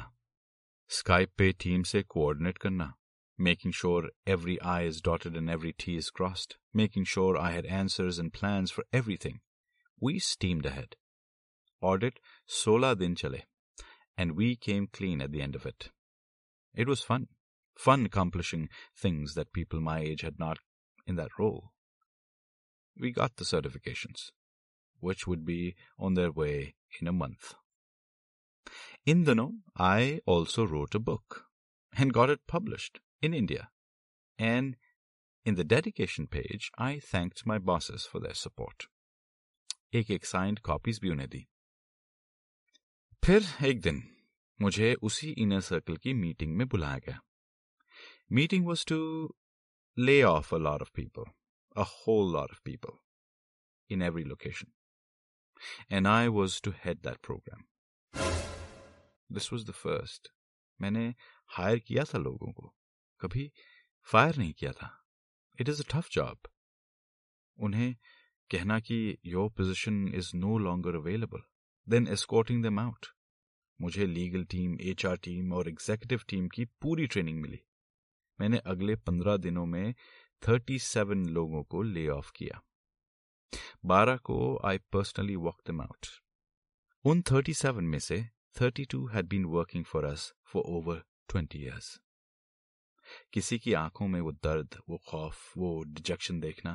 स्काइप 0.89 1.31
पे 1.37 1.51
टीम 1.63 1.83
से 1.83 2.01
कोऑर्डिनेट 2.03 2.57
करना 2.57 2.93
making 3.39 3.71
sure 3.71 4.09
every 4.27 4.59
I 4.61 4.81
is 4.81 4.99
dotted 5.01 5.35
and 5.37 5.49
every 5.49 5.71
T 5.71 5.95
is 5.95 6.09
crossed, 6.09 6.57
making 6.73 7.05
sure 7.05 7.37
I 7.37 7.51
had 7.51 7.65
answers 7.65 8.19
and 8.19 8.33
plans 8.33 8.69
for 8.69 8.83
everything, 8.91 9.39
we 9.99 10.19
steamed 10.19 10.65
ahead. 10.65 10.95
Audit 11.81 12.19
sola 12.45 12.95
din 12.95 13.15
chale, 13.15 13.41
and 14.17 14.33
we 14.33 14.55
came 14.57 14.87
clean 14.87 15.21
at 15.21 15.31
the 15.31 15.41
end 15.41 15.55
of 15.55 15.65
it. 15.65 15.89
It 16.75 16.87
was 16.87 17.01
fun, 17.01 17.27
fun 17.77 18.05
accomplishing 18.05 18.67
things 18.95 19.35
that 19.35 19.53
people 19.53 19.79
my 19.79 19.99
age 19.99 20.21
had 20.21 20.37
not 20.37 20.59
in 21.07 21.15
that 21.15 21.39
role. 21.39 21.71
We 22.99 23.11
got 23.11 23.37
the 23.37 23.45
certifications, 23.45 24.31
which 24.99 25.25
would 25.25 25.45
be 25.45 25.75
on 25.97 26.15
their 26.15 26.31
way 26.31 26.75
in 26.99 27.07
a 27.07 27.13
month. 27.13 27.53
In 29.05 29.23
the 29.23 29.35
know, 29.35 29.53
I 29.77 30.21
also 30.25 30.65
wrote 30.65 30.95
a 30.95 30.99
book 30.99 31.45
and 31.93 32.13
got 32.13 32.29
it 32.29 32.45
published 32.47 32.99
in 33.21 33.33
India. 33.33 33.69
And 34.39 34.75
in 35.45 35.55
the 35.55 35.63
dedication 35.63 36.27
page, 36.27 36.71
I 36.77 36.99
thanked 36.99 37.45
my 37.45 37.57
bosses 37.57 38.05
for 38.05 38.19
their 38.19 38.39
support. 38.45 38.87
एक 39.93 40.11
एक 40.11 40.25
signed 40.25 40.59
copies 40.65 40.99
भी 41.01 41.09
उन्हें 41.09 41.27
दी 41.29 41.45
फिर 43.25 43.45
एक 43.67 43.79
दिन 43.81 44.01
मुझे 44.61 44.93
उसी 45.09 45.29
inner 45.43 45.61
circle 45.67 45.97
की 46.03 46.13
मीटिंग 46.13 46.55
में 46.57 46.67
बुलाया 46.67 46.97
गया 47.05 47.19
meeting 48.39 48.65
was 48.65 48.85
to 48.87 48.99
lay 49.97 50.23
off 50.23 50.51
a 50.53 50.57
lot 50.57 50.81
of 50.81 50.93
people, 50.93 51.25
a 51.75 51.83
whole 51.83 52.25
lot 52.25 52.51
of 52.51 52.63
people, 52.63 53.01
in 53.89 54.01
every 54.01 54.23
location. 54.23 54.71
And 55.89 56.07
I 56.07 56.29
was 56.29 56.61
to 56.61 56.71
head 56.71 57.03
that 57.03 57.21
program. 57.21 57.65
This 59.30 59.52
was 59.52 59.64
the 59.66 59.70
first 59.70 60.28
मैंने 60.80 61.14
hire 61.48 61.78
किया 61.78 62.04
था 62.04 62.18
लोगों 62.18 62.52
को। 62.52 62.74
कभी 63.20 63.50
फायर 64.08 64.36
नहीं 64.36 64.52
किया 64.52 64.72
था। 64.72 64.90
It 65.60 65.68
is 65.68 65.82
a 65.82 65.84
tough 65.90 66.08
job 66.12 66.48
उन्हें 67.58 67.94
कहना 68.50 68.78
कि 68.80 69.18
your 69.26 69.50
position 69.50 70.06
is 70.08 70.30
no 70.36 70.58
longer 70.58 70.94
available 70.94 71.42
then 71.86 72.08
escorting 72.08 72.62
them 72.62 72.80
out 72.80 73.06
मुझे 73.80 74.06
लीगल 74.06 74.44
टीम 74.44 74.76
एचआर 74.80 75.16
टीम 75.16 75.52
और 75.52 75.68
एग्जीक्यूटिव 75.68 76.20
टीम 76.28 76.48
की 76.48 76.64
पूरी 76.64 77.06
ट्रेनिंग 77.06 77.40
मिली। 77.40 77.60
मैंने 78.40 78.58
अगले 78.66 78.96
पंद्रह 78.96 79.36
दिनों 79.36 79.66
में 79.66 79.94
थर्टी 80.42 80.78
सेवन 80.78 81.26
लोगों 81.28 81.62
को 81.64 81.82
ले 81.82 82.08
ऑफ़ 82.08 82.32
किया। 82.36 82.60
बारह 83.84 84.16
को 84.16 84.36
I 84.64 84.78
personally 84.92 85.36
walk 85.36 85.60
them 85.66 85.80
out 85.80 86.06
उन 87.04 87.22
थर्टी 87.22 87.54
सेवन 87.54 87.84
में 87.84 87.98
से 87.98 88.24
thirty 88.60 88.84
two 88.84 89.06
had 89.06 89.26
been 89.26 89.44
working 89.44 89.84
for 89.84 90.04
us 90.04 90.32
for 90.46 90.62
over 90.66 91.02
twenty 91.28 91.58
years 91.58 91.98
किसी 93.32 93.58
की 93.58 93.72
आँखों 93.72 94.06
में 94.08 94.20
वो 94.20 94.32
दर्द, 94.32 94.74
वो 94.88 94.98
खौफ, 95.08 95.52
वो 95.56 95.82
डिजेक्शन 95.86 96.40
देखना 96.40 96.74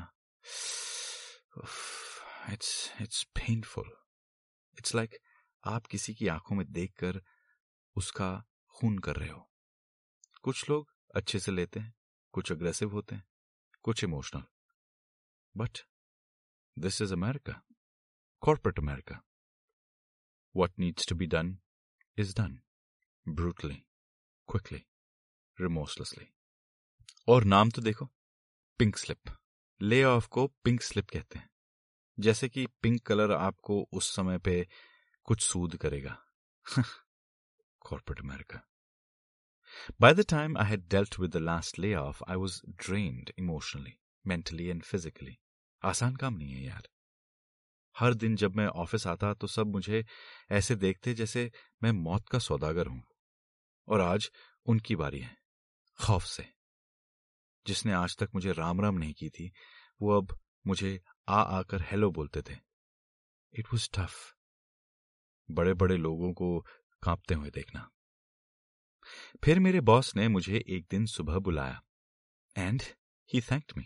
it's 2.54 2.94
it's 3.02 3.24
painful 3.36 3.92
it's 4.80 4.96
like 4.96 5.16
आप 5.64 5.86
किसी 5.86 6.14
की 6.16 6.28
आँखों 6.28 6.56
में 6.56 6.66
देखकर 6.72 7.22
उसका 7.96 8.30
खून 8.76 9.00
कर 9.00 9.16
रहे 9.16 9.30
हो। 9.30 9.50
कुछ 10.44 10.70
लोग 10.70 10.92
अच्छे 11.16 11.40
से 11.40 11.52
लेते 11.52 11.80
हैं, 11.80 11.94
कुछ 12.34 12.52
अग्रेसिव 12.52 12.92
होते 12.92 13.16
हैं, 13.16 13.24
कुछ 13.84 14.04
emotional 14.04 14.44
but 15.56 15.78
this 16.80 17.02
is 17.02 17.14
America 17.14 17.62
corporate 18.42 18.80
America 18.80 19.22
what 20.56 20.80
needs 20.80 21.08
to 21.08 21.16
be 21.16 21.26
done 21.26 21.58
is 22.20 22.36
done 22.36 22.60
brutally 23.30 23.76
quickly 24.48 24.86
remorselessly 25.62 26.28
और 27.28 27.44
नाम 27.44 27.72
तो 27.72 27.82
देखो 27.82 28.06
पिंक 28.80 28.98
स्लिप 28.98 29.38
ले 29.82 30.04
ऑफ़ 30.04 30.28
को 30.28 30.48
पिंक 30.48 30.82
स्लिप 30.82 31.10
कहते 31.10 31.40
हैं। 31.40 31.50
जैसे 32.20 32.50
कि 32.50 32.68
पिंक 32.68 33.02
कलर 33.02 33.32
आपको 33.32 33.90
उस 33.94 34.16
समय 34.16 34.38
पे 34.38 34.68
कुछ 35.24 35.42
सूद 35.42 35.78
करेगा। 35.78 36.24
Corporate 37.80 38.20
America 38.20 38.66
By 40.02 40.14
the 40.14 40.30
time 40.34 40.58
I 40.58 40.64
had 40.64 40.80
dealt 40.80 41.12
with 41.20 41.30
the 41.30 41.42
last 41.42 41.80
layoff, 41.80 42.22
I 42.30 42.36
was 42.36 42.52
drained 42.66 43.32
emotionally. 43.40 43.92
Mentally 44.28 44.66
and 44.66 44.84
physically 44.84 45.38
आसान 45.84 46.16
काम 46.16 46.34
नहीं 46.34 46.52
है 46.52 46.64
यार। 46.64 46.90
हर 47.98 48.14
दिन 48.14 48.36
जब 48.36 48.56
मैं 48.56 48.68
ऑफ़िस 48.68 49.08
आता 49.08 49.34
तो 49.34 49.48
सब 49.48 49.68
मुझे 49.68 50.06
ऐसे 50.52 50.76
देखते 50.76 51.14
जैसे 51.14 51.52
मैं 51.84 51.92
मौत 51.92 52.30
का 52.30 52.40
सौदागर 52.40 52.88
हूँ। 52.88 53.04
और 53.88 54.02
आज 54.02 54.32
उनकी 54.66 54.96
बारी 54.96 55.20
है, 55.20 55.38
खौफ 56.06 56.24
से। 56.24 56.54
जिसने 57.68 57.94
आज 57.94 58.18
तक 58.18 58.30
मुझे 58.36 58.52
राम 58.52 58.82
राम 58.82 58.96
नहीं 58.96 59.14
की 59.14 59.30
थी, 59.30 59.52
वो 60.02 60.22
अब 60.22 60.40
मुझे 60.68 61.02
आ 61.30 61.42
आकर 61.42 61.82
हेलो 61.82 62.12
बोलते 62.12 62.42
थे। 62.42 62.58
इट 63.54 63.66
वॉज़ 63.68 63.90
टफ 63.94 64.36
बड़े 65.52 65.74
बड़े 65.74 65.98
लोगों 65.98 66.34
को 66.34 66.66
कांपते 67.04 67.34
हुए 67.34 67.50
देखना। 67.50 67.90
फिर 69.44 69.60
मेरे 69.60 69.82
बॉस 69.82 70.16
ने 70.16 70.28
मुझे 70.28 70.64
एक 70.68 70.88
दिन 70.92 71.06
सुबह 71.06 71.40
बुलाया 71.40 71.82
एंड 72.58 72.82
ही 73.34 73.42
थैंक्ड 73.42 73.72
मी 73.78 73.84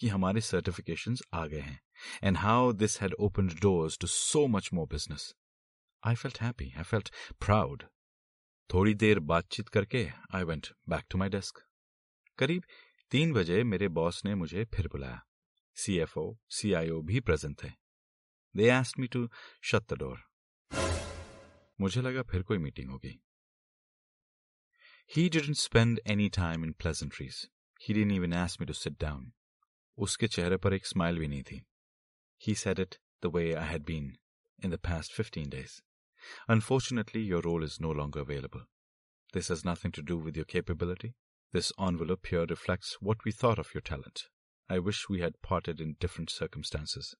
कि 0.00 0.08
हमारे 0.08 0.40
सर्टिफिकेशंस 0.40 1.22
आ 1.34 1.46
गए 1.46 1.60
हैं। 1.60 1.80
And 2.22 2.36
how 2.36 2.72
this 2.72 3.00
had 3.02 3.14
opened 3.14 3.60
doors 3.60 3.98
to 3.98 4.06
so 4.06 4.46
much 4.46 4.70
more 4.72 4.86
business 4.86 5.34
I 6.06 6.14
felt 6.14 6.40
happy 6.42 6.72
I 6.76 6.82
felt 6.82 7.12
proud 7.46 7.84
थोड़ी 8.74 8.94
देर 8.94 9.18
बातचीत 9.18 9.68
करके 9.68 10.08
I 10.34 10.44
went 10.44 10.68
back 10.88 11.04
to 11.10 11.18
my 11.18 11.28
desk 11.28 11.64
करीब 12.38 12.64
तीन 13.10 13.32
बजे 13.32 13.62
मेरे 13.64 13.88
बॉस 13.88 14.24
ने 14.24 14.34
मुझे 14.34 14.64
फिर 14.64 14.88
बुलाया. 14.88 15.20
सीएफओ 15.76 16.38
सीआईओ 16.50 17.00
भी 17.02 17.20
प्रेजेंट 17.20 17.62
थे. 17.62 17.68
They 18.56 18.68
asked 18.68 18.98
me 18.98 19.06
to 19.06 19.28
shut 19.62 19.92
the 19.92 19.96
door 19.98 20.18
मुझे 21.80 22.02
लगा 22.02 22.22
फिर 22.22 22.42
कोई 22.42 22.58
मीटिंग 22.58 22.90
होगी. 22.90 23.22
He 25.16 25.22
didn't 25.34 25.58
spend 25.58 26.00
any 26.14 26.28
time 26.38 26.64
in 26.64 26.74
pleasantries. 26.84 27.36
He 27.80 27.94
didn't 27.94 28.16
even 28.16 28.34
ask 28.40 28.60
me 28.60 28.66
to 28.70 28.74
sit 28.80 28.98
down. 29.04 29.22
उसके 29.98 30.28
चेहरे 30.28 30.56
पर 30.56 30.74
एक 30.74 30.86
स्माइल 30.86 31.18
भी 31.18 31.28
नहीं 31.28 31.42
थी. 31.42 31.67
He 32.38 32.54
said 32.54 32.78
it 32.78 32.98
the 33.20 33.30
way 33.30 33.54
I 33.54 33.64
had 33.64 33.84
been 33.84 34.16
in 34.62 34.70
the 34.70 34.78
past 34.78 35.12
15 35.12 35.50
days. 35.50 35.82
Unfortunately, 36.48 37.20
your 37.20 37.42
role 37.42 37.62
is 37.62 37.80
no 37.80 37.90
longer 37.90 38.20
available. 38.20 38.62
This 39.32 39.48
has 39.48 39.64
nothing 39.64 39.92
to 39.92 40.02
do 40.02 40.16
with 40.16 40.36
your 40.36 40.44
capability. 40.44 41.14
This 41.52 41.72
envelope 41.78 42.26
here 42.26 42.46
reflects 42.46 42.96
what 43.00 43.24
we 43.24 43.32
thought 43.32 43.58
of 43.58 43.74
your 43.74 43.80
talent. 43.80 44.22
I 44.68 44.78
wish 44.78 45.08
we 45.08 45.20
had 45.20 45.40
parted 45.42 45.80
in 45.80 45.96
different 45.98 46.30
circumstances. 46.30 47.14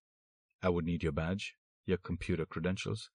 I 0.62 0.68
would 0.68 0.84
need 0.84 1.02
your 1.02 1.12
badge, 1.12 1.54
your 1.87 1.98
computer 1.98 2.44
credentials. 2.44 3.10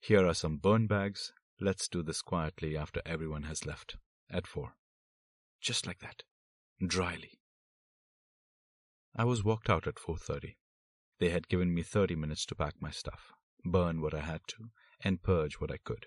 Here 0.00 0.26
are 0.26 0.34
some 0.34 0.56
burn 0.56 0.86
bags. 0.86 1.32
Let's 1.60 1.88
do 1.88 2.02
this 2.02 2.22
quietly 2.22 2.76
after 2.76 3.02
everyone 3.04 3.44
has 3.44 3.66
left. 3.66 3.96
At 4.30 4.46
four. 4.46 4.74
Just 5.60 5.86
like 5.86 5.98
that. 6.00 6.22
Dryly. 6.84 7.40
I 9.14 9.24
was 9.24 9.44
walked 9.44 9.68
out 9.68 9.86
at 9.86 9.96
4.30. 9.96 10.54
They 11.19 11.29
had 11.29 11.47
given 11.47 11.73
me 11.73 11.83
30 11.83 12.15
minutes 12.15 12.45
to 12.47 12.55
pack 12.55 12.75
my 12.79 12.91
stuff, 12.91 13.31
burn 13.63 14.01
what 14.01 14.13
I 14.13 14.21
had 14.21 14.41
to, 14.49 14.69
and 15.01 15.23
purge 15.23 15.55
what 15.61 15.71
I 15.71 15.77
could. 15.77 16.05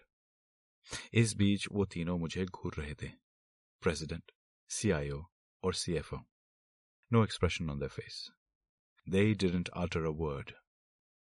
इस 1.20 1.34
बीच 1.36 1.66
वो 1.72 1.84
तीनों 1.94 2.18
मुझे 2.18 2.44
घूर 2.44 2.74
रहे 2.74 2.94
थे 3.02 3.08
president 3.82 4.32
CIO 4.70 5.18
or 5.62 5.72
CFO. 5.72 6.20
No 7.10 7.22
expression 7.22 7.70
on 7.70 7.78
their 7.78 7.88
face. 7.88 8.30
They 9.06 9.34
didn't 9.34 9.70
utter 9.72 10.04
a 10.04 10.12
word. 10.12 10.54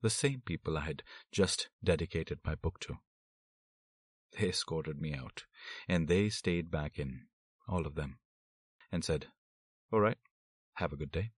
The 0.03 0.11
same 0.11 0.41
people 0.45 0.77
I 0.77 0.81
had 0.81 1.03
just 1.31 1.69
dedicated 1.83 2.41
my 2.45 2.55
book 2.55 2.81
to. 2.81 2.99
They 4.33 4.49
escorted 4.49 5.01
me 5.01 5.15
out, 5.15 5.45
and 5.89 6.09
they 6.09 6.29
stayed 6.29 6.71
back 6.71 6.99
in, 6.99 7.27
all 7.69 7.87
of 7.87 7.95
them, 7.95 8.19
and 8.91 9.05
said, 9.05 9.29
All 9.93 10.01
right, 10.01 10.19
have 10.75 10.93
a 10.93 10.97
good 10.97 11.13
day. 11.13 11.31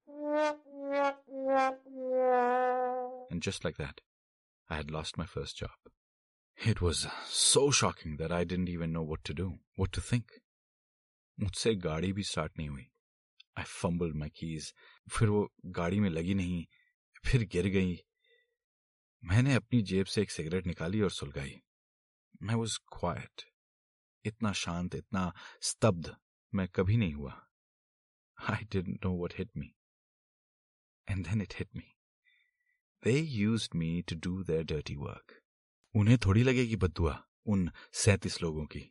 And 3.30 3.42
just 3.42 3.64
like 3.64 3.76
that, 3.78 4.00
I 4.70 4.76
had 4.76 4.90
lost 4.90 5.18
my 5.18 5.26
first 5.26 5.56
job. 5.56 5.92
It 6.58 6.80
was 6.80 7.06
so 7.26 7.70
shocking 7.70 8.16
that 8.16 8.32
I 8.32 8.44
didn't 8.44 8.68
even 8.68 8.92
know 8.92 9.02
what 9.02 9.24
to 9.24 9.34
do, 9.34 9.46
what 9.76 9.92
to 9.92 10.02
think. 10.10 10.24
मुझसे 11.38 11.74
गाड़ी 11.74 12.12
भी 12.12 12.22
start 12.22 12.58
नहीं 12.58 12.68
हुई। 12.68 12.86
आई 13.58 13.64
fumble 13.64 14.12
माई 14.12 14.30
keys 14.30 14.72
फिर 15.12 15.28
वो 15.28 15.52
गाड़ी 15.78 16.00
में 16.00 16.08
लगी 16.10 16.34
नहीं 16.34 16.64
फिर 17.26 17.44
गिर 17.52 17.66
गई। 17.68 17.96
मैंने 19.24 19.54
अपनी 19.54 19.82
जेब 19.82 20.06
से 20.06 20.22
एक 20.22 20.30
सिगरेट 20.30 20.66
निकाली 20.66 21.00
और 21.00 21.10
सुलगाई। 21.10 21.60
मैं 22.42 22.54
वॉज़ 22.54 22.78
क्वाइट 22.98 23.42
इतना 24.24 24.52
शांत 24.52 24.94
इतना 24.94 25.32
स्तब्ध 25.62 26.14
मैं 26.54 26.68
कभी 26.68 26.96
नहीं 26.96 27.14
हुआ। 27.14 27.40
I 28.50 28.64
didn't 28.64 29.04
know 29.06 29.12
what 29.24 29.34
hit 29.38 29.50
me 29.56 29.74
and 31.08 31.26
then 31.28 31.42
it 31.42 31.54
hit 31.58 31.76
me 31.76 31.93
They 33.03 33.19
use 33.19 33.69
me 33.75 33.89
to 34.09 34.15
do 34.27 34.43
their 34.51 34.63
dirty 34.73 34.95
work 35.07 35.39
उन्हें 35.95 36.17
थोड़ी 36.25 36.43
लगेगी 36.43 36.75
बदुआ 36.85 37.17
उन 37.53 37.69
सैतीस 38.03 38.41
लोगों 38.41 38.65
की 38.75 38.89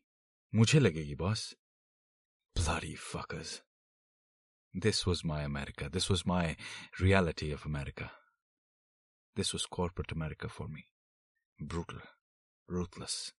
मुझे 0.55 0.79
लगेगी 0.81 1.15
boss 1.25 1.55
Bloody 2.59 2.97
fuckers. 2.97 3.61
This 4.75 5.07
was 5.07 5.25
my 5.25 5.43
America. 5.43 5.89
This 5.89 6.11
was 6.11 6.27
my 6.27 6.57
reality 7.01 7.53
of 7.53 7.65
America. 7.65 8.11
This 9.37 9.53
was 9.53 9.65
corporate 9.65 10.11
America 10.11 10.49
for 10.49 10.67
me. 10.67 10.87
Brutal. 11.61 12.01
Ruthless. 12.69 13.33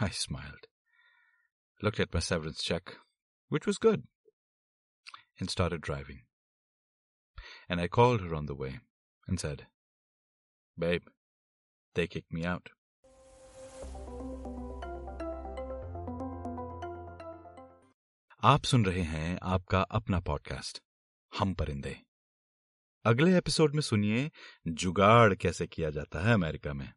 I 0.00 0.08
smiled, 0.08 0.66
looked 1.82 2.00
at 2.00 2.14
my 2.14 2.20
severance 2.20 2.62
check, 2.62 2.96
which 3.50 3.66
was 3.66 3.76
good, 3.76 4.04
and 5.38 5.50
started 5.50 5.82
driving. 5.82 6.22
And 7.68 7.78
I 7.78 7.88
called 7.88 8.22
her 8.22 8.34
on 8.34 8.46
the 8.46 8.54
way 8.54 8.80
And 9.27 9.39
said, 9.39 9.67
Babe, 10.77 11.03
they 11.95 12.07
kicked 12.07 12.33
me 12.33 12.45
out. 12.45 12.69
आप 18.43 18.63
सुन 18.63 18.85
रहे 18.85 19.01
हैं 19.01 19.39
आपका 19.43 19.81
अपना 19.81 20.19
podcast 20.19 20.81
हम 21.39 21.53
परिंदे 21.53 21.95
अगले 23.05 23.37
episode 23.37 23.73
में 23.75 23.81
सुनिए 23.81 24.31
जुगाड़ 24.67 25.33
कैसे 25.35 25.67
किया 25.67 25.89
जाता 25.89 26.19
है 26.19 26.33
अमेरिका 26.33 26.73
में 26.73 26.93